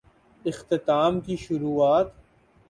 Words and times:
اختتام 0.45 1.19
کی 1.21 1.37
شروعات؟ 1.37 2.11